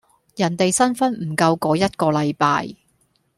[0.35, 2.69] 人哋新婚唔夠嗰一個禮拜